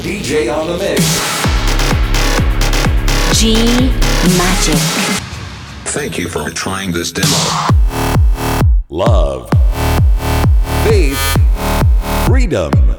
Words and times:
DJ 0.00 0.52
on 0.52 0.66
the 0.66 0.78
mix. 0.78 1.02
G 3.38 3.54
Magic. 4.38 4.80
Thank 5.92 6.18
you 6.18 6.28
for 6.28 6.50
trying 6.50 6.92
this 6.92 7.12
demo. 7.12 7.36
Love. 8.88 9.50
Faith. 10.84 11.18
Freedom. 12.26 12.72
Go! 12.72 12.98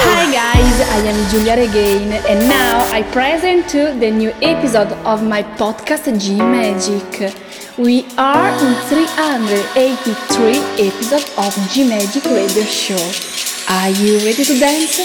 Hi 0.00 0.32
guys, 0.32 0.80
I 0.80 0.98
am 1.06 1.30
Giulia 1.30 1.56
Regain 1.56 2.12
and 2.28 2.48
now 2.48 2.88
I 2.92 3.02
present 3.02 3.68
to 3.70 3.94
the 3.98 4.10
new 4.10 4.30
episode 4.42 4.92
of 5.04 5.22
my 5.22 5.42
podcast 5.42 6.06
G 6.20 6.36
Magic. 6.36 7.34
We 7.78 8.06
are 8.18 8.50
in 8.50 8.74
383 8.88 10.58
episode 10.86 11.28
of 11.38 11.54
G 11.70 11.88
Magic 11.88 12.24
Radio 12.24 12.64
Show. 12.64 13.37
Are 13.70 13.90
you 13.90 14.16
ready 14.24 14.44
to 14.44 14.58
dance? 14.58 14.96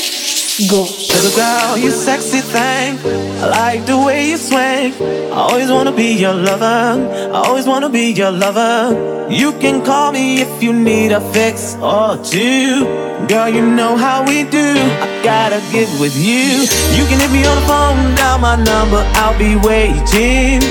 Go! 0.70 0.84
Little 0.84 1.36
girl, 1.36 1.78
you 1.78 1.92
sexy 1.92 2.40
thing. 2.40 2.98
I 3.44 3.48
like 3.50 3.86
the 3.86 3.98
way 3.98 4.30
you 4.30 4.38
swing. 4.38 4.94
I 5.34 5.36
always 5.36 5.70
wanna 5.70 5.92
be 5.92 6.14
your 6.14 6.34
lover. 6.34 6.96
I 7.34 7.44
always 7.46 7.68
wanna 7.68 7.90
be 7.90 8.14
your 8.14 8.32
lover. 8.32 9.28
You 9.30 9.52
can 9.60 9.84
call 9.84 10.14
me 10.14 10.40
if 10.40 10.64
you 10.64 10.72
need 10.72 11.12
a 11.12 11.20
fix 11.34 11.76
or 11.82 12.16
two. 12.24 12.86
Girl, 13.28 13.50
you 13.50 13.66
know 13.66 13.98
how 13.98 14.24
we 14.26 14.44
do. 14.44 14.72
I 15.04 15.08
gotta 15.22 15.60
get 15.74 15.90
with 16.00 16.16
you. 16.16 16.64
You 16.96 17.04
can 17.10 17.20
hit 17.20 17.32
me 17.32 17.46
on 17.46 17.58
the 17.60 17.68
phone, 17.68 18.16
now 18.16 18.38
my 18.38 18.56
number, 18.56 19.04
I'll 19.20 19.38
be 19.38 19.58
waiting. 19.58 20.62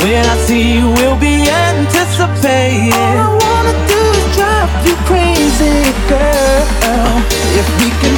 When 0.00 0.24
I 0.24 0.36
see 0.46 0.72
you, 0.78 0.88
we'll 0.96 1.20
be 1.20 1.50
anticipating. 1.50 3.51
You 4.86 4.94
crazy, 5.08 5.92
girl. 6.08 6.62
If 7.58 7.66
we 7.78 7.88
can 8.00 8.16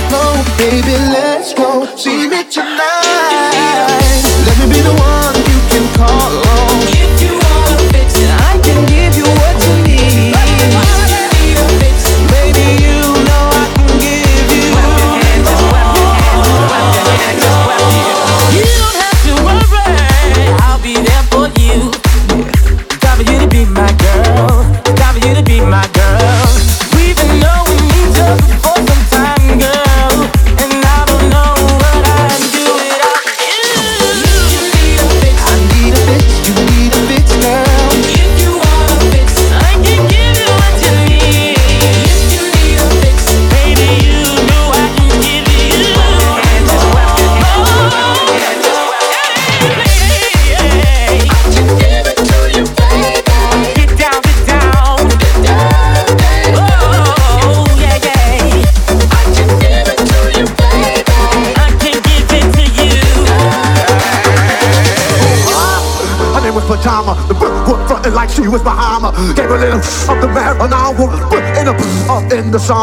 baby, 0.59 0.97
let's 1.13 1.53
go. 1.55 1.85
See 1.97 2.29
me 2.29 2.45
tonight. 2.45 3.53
Let 4.47 4.57
me 4.61 4.67
be 4.75 4.81
the 4.81 4.95
one 4.95 5.35
you 5.51 5.61
can 5.71 5.85
call 5.97 6.49
on. 6.49 6.54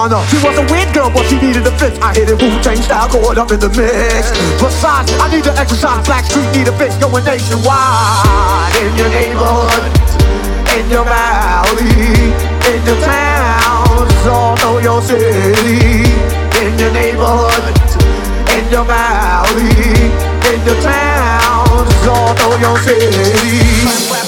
Sauna. 0.01 0.25
She 0.29 0.37
was 0.45 0.57
a 0.57 0.65
weird 0.73 0.93
girl, 0.93 1.09
but 1.09 1.25
she 1.27 1.37
needed 1.37 1.65
a 1.67 1.71
fix. 1.77 1.97
I 1.99 2.13
hit 2.13 2.29
it 2.29 2.41
Wu 2.41 2.49
Tang 2.61 2.77
style, 2.77 3.09
going 3.11 3.37
up 3.37 3.51
in 3.51 3.59
the 3.59 3.69
mix. 3.69 4.31
Besides, 4.57 5.11
I 5.19 5.29
need 5.29 5.43
to 5.45 5.53
exercise. 5.57 6.05
Black 6.05 6.25
Street 6.25 6.49
need 6.55 6.67
a 6.67 6.75
fix, 6.77 6.95
going 6.97 7.23
nationwide. 7.25 8.73
In 8.81 8.95
your 8.97 9.09
neighborhood, 9.09 9.91
in 10.77 10.89
your 10.89 11.05
valley, 11.05 12.33
in 12.71 12.79
your 12.85 12.99
towns, 13.01 14.25
all 14.25 14.55
know 14.57 14.79
your 14.79 15.01
city. 15.01 16.09
In 16.61 16.77
your 16.77 16.93
neighborhood, 16.93 17.77
in 18.57 18.65
your 18.69 18.85
valley, 18.85 19.69
in 20.49 20.59
your 20.65 20.79
towns, 20.81 22.07
all 22.07 22.33
know 22.41 22.53
your 22.57 22.77
city. 22.79 23.61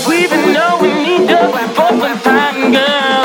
We've 0.08 0.30
been 0.30 0.54
knowing 0.54 0.98
each 1.06 1.30
other 1.30 1.68
for 1.74 1.90
some 1.90 2.20
time, 2.22 2.72
girl. 2.74 3.23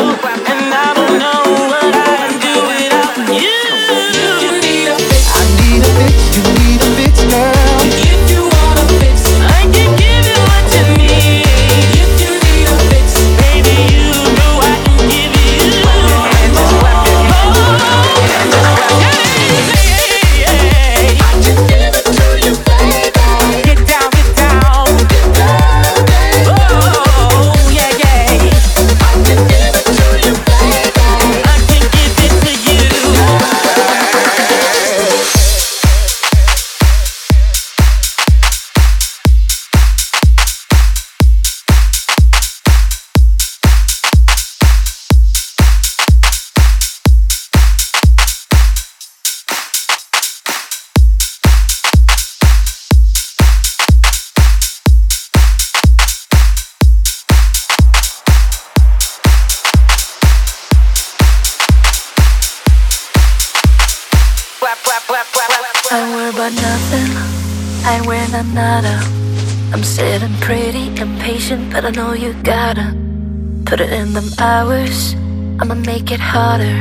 Them 74.21 74.31
hours. 74.41 75.15
I'ma 75.61 75.75
make 75.75 76.11
it 76.11 76.21
harder. 76.21 76.79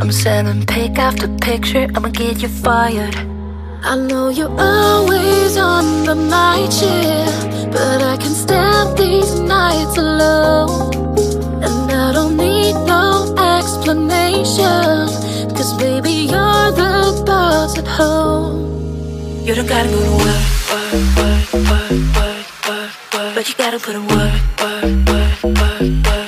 I'm 0.00 0.10
sending 0.10 0.66
pic 0.66 0.98
after 0.98 1.28
picture. 1.48 1.86
I'ma 1.94 2.08
get 2.08 2.42
you 2.42 2.48
fired. 2.48 3.16
I 3.92 3.94
know 4.08 4.28
you're 4.28 4.56
always 4.58 5.56
on 5.56 6.04
the 6.04 6.14
night 6.14 6.70
shift, 6.78 7.70
but 7.70 8.02
I 8.12 8.16
can 8.22 8.34
stand 8.44 8.98
these 8.98 9.38
nights 9.38 9.96
alone. 9.98 10.94
And 11.66 11.92
I 12.06 12.12
don't 12.12 12.36
need 12.36 12.74
no 12.94 13.06
explanation, 13.56 15.06
cause 15.56 15.72
baby, 15.78 16.14
you're 16.32 16.70
the 16.80 17.22
boss 17.24 17.78
at 17.78 17.86
home. 17.86 18.56
You 19.46 19.54
don't 19.54 19.68
gotta 19.74 19.88
go 19.94 20.00
to 20.08 20.14
work, 20.24 20.46
work, 20.72 20.92
work, 21.18 21.46
work, 21.70 21.90
work, 22.18 22.46
work, 22.68 22.90
work. 23.14 23.34
But 23.36 23.48
you 23.48 23.54
gotta 23.62 23.78
put 23.78 23.94
in 23.94 24.04
work, 24.08 24.34
work, 24.62 24.84
work, 25.08 25.44
work, 25.44 25.62
work, 25.62 26.06
work, 26.06 26.27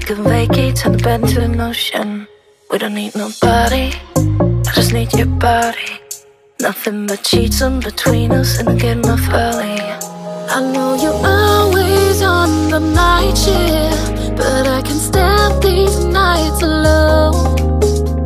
can 0.00 0.22
vacate, 0.24 0.76
turn 0.76 0.92
the 0.92 0.98
bed 1.02 1.22
into 1.22 1.40
an 1.42 1.60
ocean. 1.60 2.28
We 2.70 2.78
don't 2.78 2.94
need 2.94 3.14
nobody, 3.14 3.92
I 4.16 4.72
just 4.74 4.92
need 4.92 5.12
your 5.14 5.26
body. 5.26 6.00
Nothing 6.60 7.06
but 7.06 7.22
cheats 7.22 7.60
in 7.60 7.80
between 7.80 8.32
us 8.32 8.58
and 8.58 8.78
getting 8.80 9.04
enough 9.04 9.28
early. 9.32 9.80
I 10.50 10.60
know 10.72 10.94
you're 11.02 11.22
always 11.24 12.20
on 12.22 12.70
the 12.70 12.80
night 12.80 13.36
shift, 13.36 14.36
but 14.36 14.66
I 14.66 14.82
can 14.82 14.98
stand 14.98 15.62
these 15.62 16.04
nights 16.04 16.62
alone. 16.62 17.58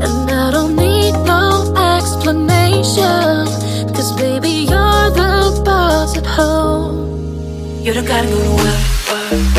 And 0.02 0.30
I 0.30 0.50
don't 0.50 0.74
need 0.74 1.12
no 1.24 1.72
explanation, 1.96 3.46
cause 3.94 4.12
baby, 4.16 4.66
you're 4.72 5.10
the 5.20 5.62
boss 5.64 6.16
at 6.16 6.26
home. 6.26 7.82
You 7.82 7.92
don't 7.94 8.06
gotta 8.06 8.28
go 8.28 8.42
to 8.42 8.62
work. 8.62 9.51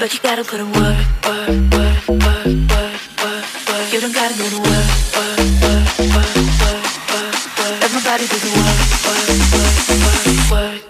But 0.00 0.14
you 0.14 0.20
gotta 0.22 0.44
put 0.44 0.60
in 0.60 0.66
work, 0.74 0.96
work, 1.26 1.48
work, 1.74 2.08
work, 2.08 2.46
work, 2.46 3.00
work, 3.18 3.44
work. 3.68 3.92
You 3.92 4.00
don't 4.00 4.14
gotta 4.14 4.38
go 4.38 4.48
to 4.48 4.58
work, 4.58 4.90
work, 5.18 5.38
work, 5.58 5.98
work, 5.98 6.36
work, 6.62 6.86
work, 7.10 7.34
work. 7.58 7.82
Everybody 7.82 8.28
do 8.28 8.38
the 8.38 8.50
work, 8.58 8.78
work, 9.08 9.26
work, 9.58 9.74
work, 10.06 10.50
work. 10.52 10.82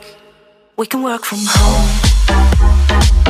We 0.77 0.87
can 0.87 1.03
work 1.03 1.25
from 1.25 1.39
home. 1.41 3.28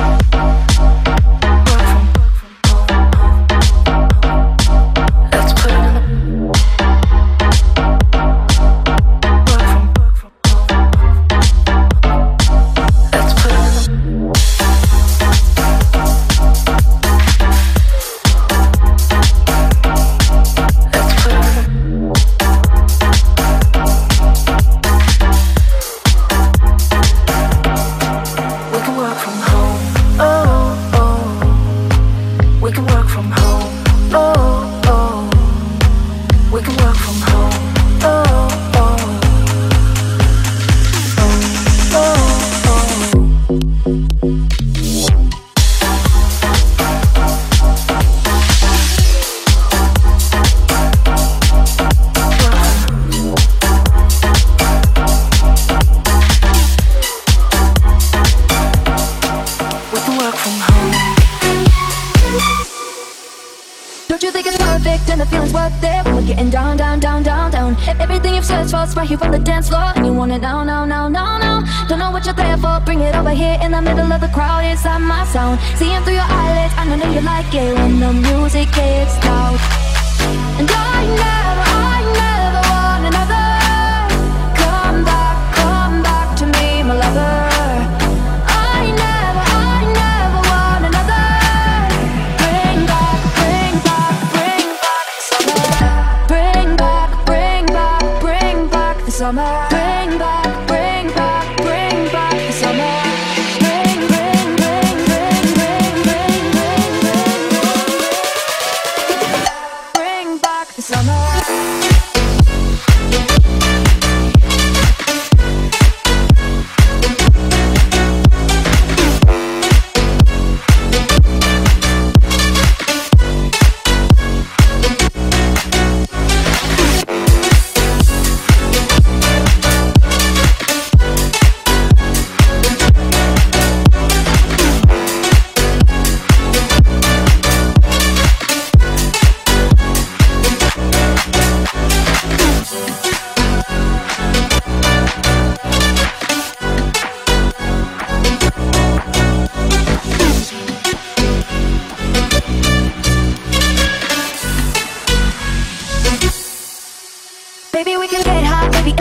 much 68.73 68.89
fuss 68.89 68.97
right 68.97 69.09
here 69.09 69.19
on 69.23 69.31
the 69.31 69.39
dance 69.39 69.69
floor. 69.69 69.93
And 69.97 70.07
you 70.07 70.13
want 70.13 70.33
it 70.33 70.41
now, 70.41 70.65
now, 70.65 70.85
now, 70.85 71.09
now, 71.09 71.39
now 71.39 71.87
Don't 71.89 71.99
know 71.99 72.11
what 72.11 72.25
you're 72.25 72.35
there 72.35 72.57
for. 72.57 72.81
Bring 72.85 73.01
it 73.01 73.15
over 73.15 73.31
here 73.31 73.59
in 73.63 73.73
the 73.73 73.81
middle 73.81 74.13
of 74.13 74.21
the 74.21 74.29
crowd. 74.29 74.65
Inside 74.65 74.99
my 74.99 75.25
sound 75.27 75.59
Seeing 75.77 76.03
through 76.03 76.15
your 76.15 76.29
eyelids. 76.29 76.75
I 76.77 76.97
know 76.97 77.13
you 77.13 77.21
like 77.21 77.55
it 77.55 77.75
When 77.75 78.01
the 78.01 78.13
music 78.13 78.71
gets 78.73 79.17
loud. 79.25 79.59
And 80.59 80.71
I 80.71 81.17
know 81.17 81.38
summer. 99.29 99.68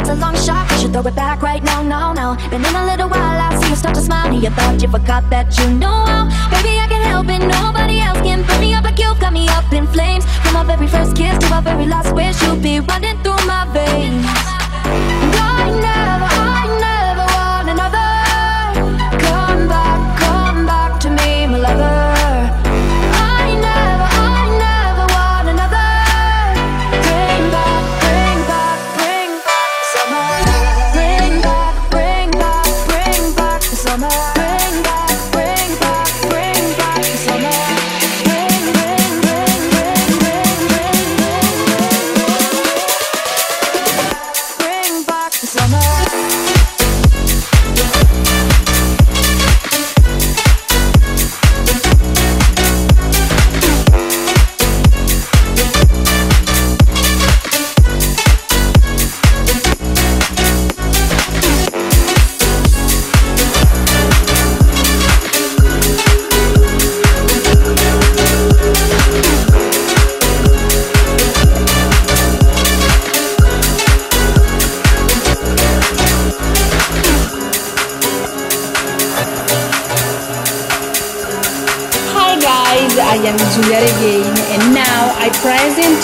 that's 0.08 0.18
a 0.18 0.22
long 0.22 0.36
shot. 0.36 0.70
You 0.72 0.78
should 0.80 0.94
throw 0.94 1.02
it 1.02 1.16
back 1.16 1.42
right 1.42 1.64
now, 1.64 1.82
no, 1.82 2.14
no. 2.14 2.36
Been 2.50 2.64
in 2.64 2.76
a 2.76 2.86
little 2.86 3.10
while, 3.10 3.40
I 3.40 3.60
see 3.60 3.70
you 3.70 3.76
start 3.76 3.96
to 3.96 4.02
smile. 4.02 4.32
And 4.34 4.42
you 4.42 4.50
thought 4.50 4.82
you 4.82 4.90
forgot 4.90 5.30
that 5.30 5.58
you 5.60 5.70
know 5.72 6.06
how. 6.06 6.26
Baby, 6.50 6.80
I 6.80 6.88
can 6.88 7.02
help 7.04 7.28
it, 7.28 7.40
nobody 7.40 8.00
else 8.00 8.20
can. 8.22 8.44
Bring 8.44 8.62
me 8.62 8.74
up 8.74 8.84
like 8.84 9.00
you've 9.00 9.20
got 9.20 9.34
me 9.34 9.48
up 9.50 9.72
in 9.74 9.88
flames. 9.88 10.26
From 10.44 10.56
our 10.56 10.66
very 10.66 10.88
first 10.88 11.16
kiss 11.16 11.38
to 11.40 11.54
our 11.54 11.62
very 11.62 11.86
last 11.86 12.14
wish 12.14 12.42
You'll 12.42 12.56
be 12.56 12.80
running 12.80 13.18
through 13.24 13.46
my 13.46 13.68
veins. 13.74 15.37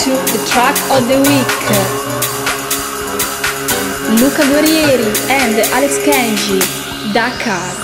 To 0.04 0.10
the 0.10 0.46
track 0.46 0.76
of 0.92 1.08
the 1.08 1.16
week. 1.16 1.48
Luca 4.20 4.44
Guerrieri 4.52 5.08
and 5.30 5.56
Alex 5.72 5.98
Kenji, 6.00 6.60
Dakar. 7.14 7.83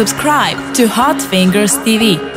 Subscribe 0.00 0.74
to 0.74 0.88
Hot 0.88 1.20
Fingers 1.20 1.76
TV. 1.84 2.29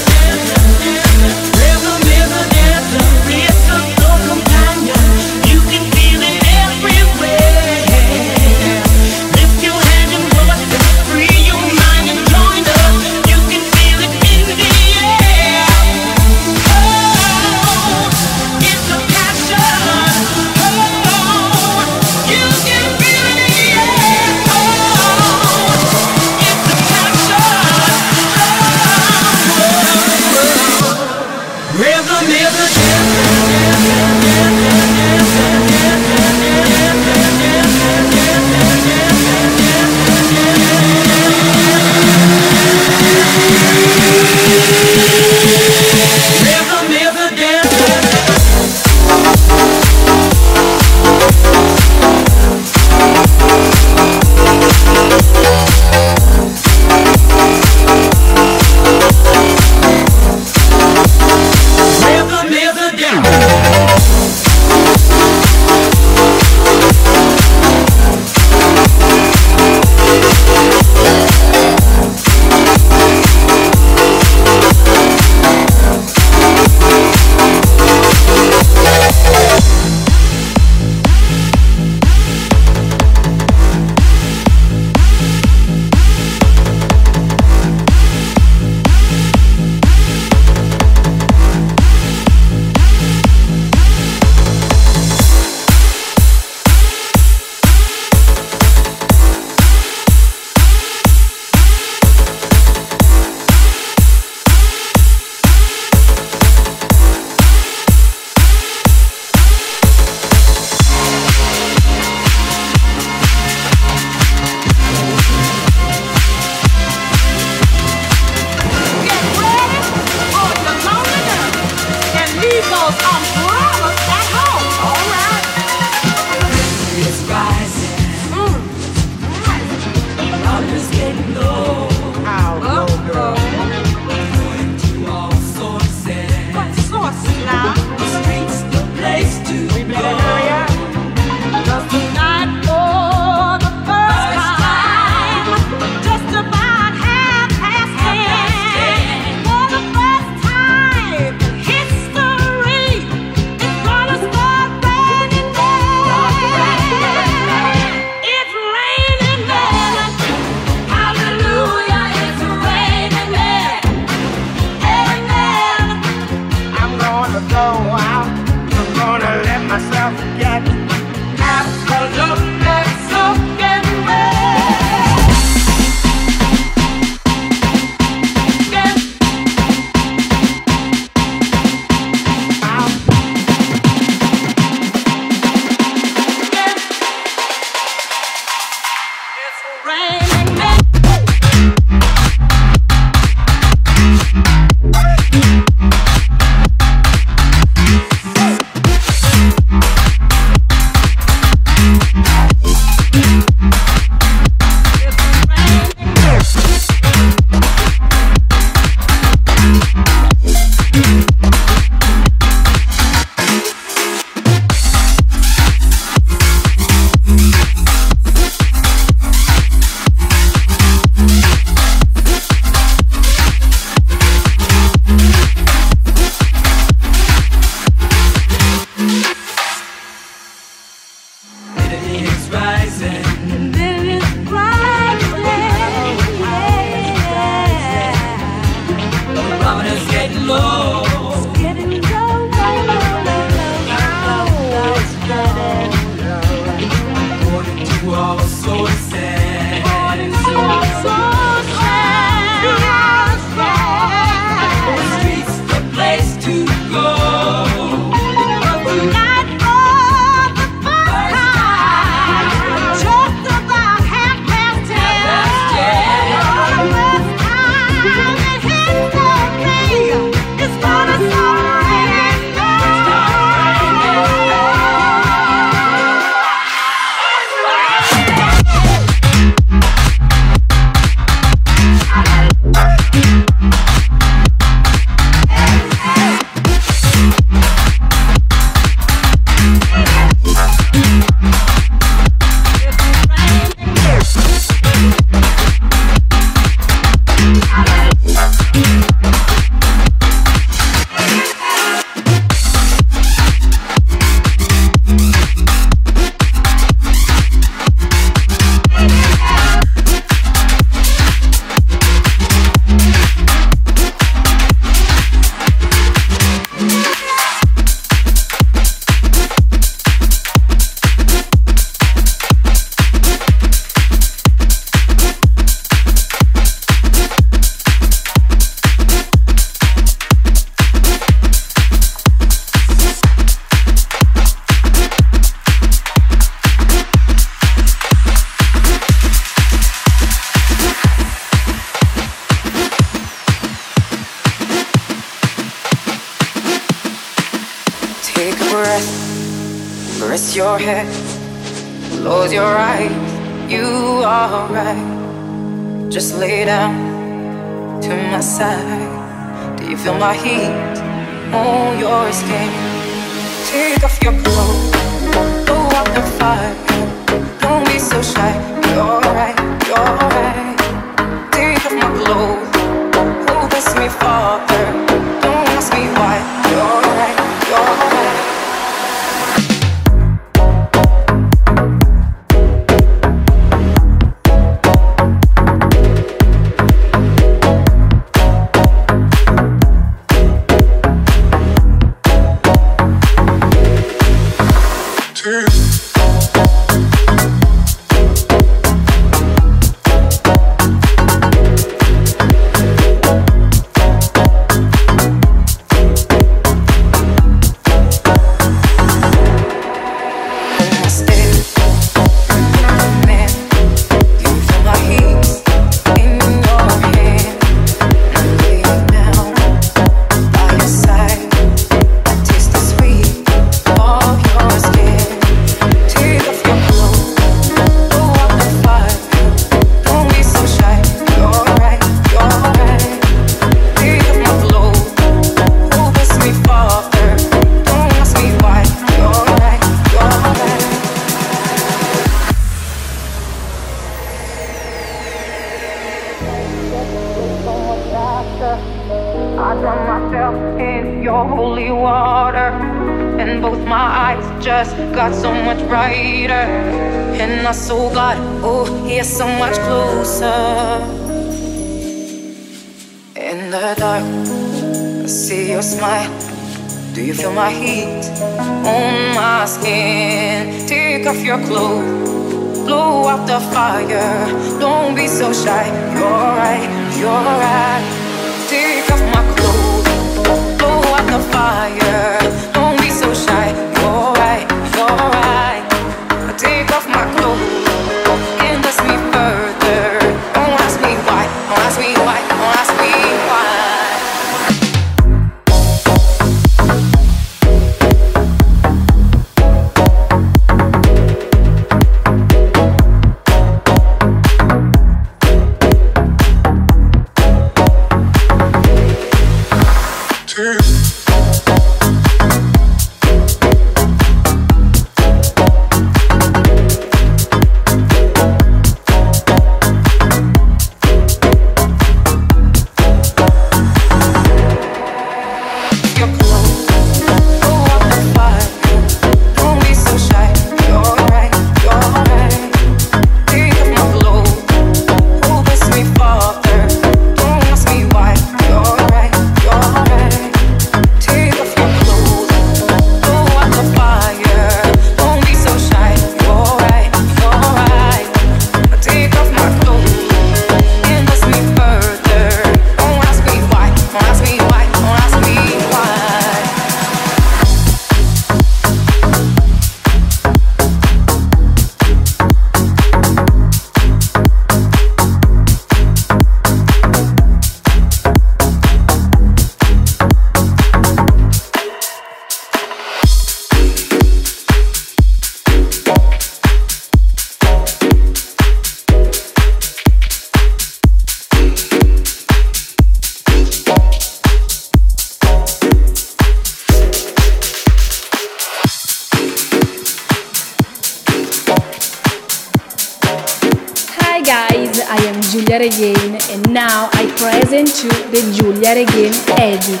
Giulia 595.50 595.80
Regain 595.80 596.38
and 596.52 596.72
now 596.72 597.10
I 597.12 597.26
present 597.36 598.04
you 598.04 598.10
the 598.30 598.40
Giulia 598.54 598.94
Regain 598.94 599.34
edit. 599.58 600.00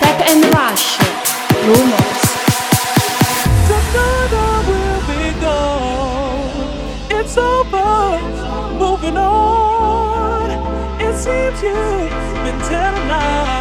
Pep 0.00 0.20
and 0.28 0.42
Rash, 0.52 0.98
Rumors. 1.68 2.22
Tonight 3.68 4.32
I 4.34 4.58
will 4.66 5.02
be 5.06 5.40
gone. 5.40 7.20
It's 7.20 7.38
over, 7.38 8.74
moving 8.76 9.16
on. 9.16 10.50
It 11.00 11.14
seems 11.14 11.62
you've 11.62 12.10
been 12.42 12.58
telling 12.68 13.06
lies. 13.06 13.59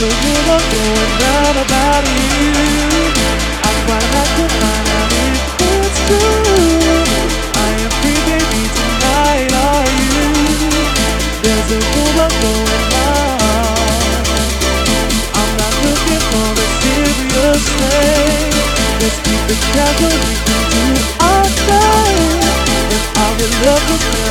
about 0.00 0.12
you. 2.06 2.14
i'm 7.54 7.90
free, 7.98 8.20
baby, 8.28 8.62
tonight. 8.78 9.50
Are 9.58 9.90
you? 9.98 10.14
There's 11.42 11.70
a. 11.72 11.80
I'm 15.34 15.50
not 15.58 15.74
looking 15.82 16.22
for 16.30 16.46
a 16.46 16.66
serious 16.78 17.64
thing. 17.80 18.54
Let's 19.02 19.18
keep 19.26 19.42
it 19.50 19.60
casual. 19.74 20.14
We 20.14 20.34
can 20.46 20.62
do 20.70 20.86
our 21.26 21.46
thing. 21.66 22.38
If 22.94 23.04
our 23.18 23.34
love 23.66 23.82
was 23.90 24.27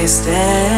place 0.00 0.69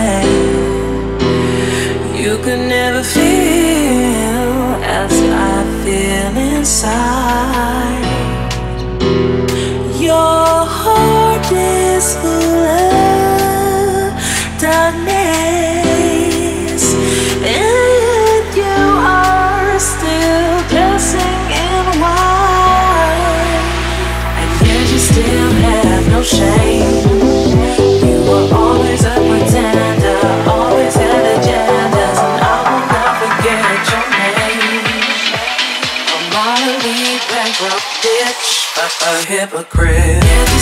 hypocrite. 39.53 40.61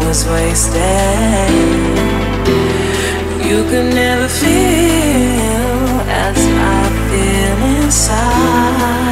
was 0.00 0.26
wasted. 0.26 1.50
You 3.48 3.64
could 3.70 3.94
never 3.94 4.28
feel 4.28 6.00
as 6.24 6.38
I 6.38 6.82
feel 7.08 7.58
inside. 7.84 9.11